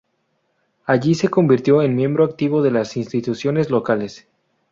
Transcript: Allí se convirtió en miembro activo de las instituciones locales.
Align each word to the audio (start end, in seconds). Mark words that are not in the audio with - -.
Allí 0.85 1.13
se 1.13 1.29
convirtió 1.29 1.83
en 1.83 1.95
miembro 1.95 2.23
activo 2.23 2.63
de 2.63 2.71
las 2.71 2.97
instituciones 2.97 3.69
locales. 3.69 4.27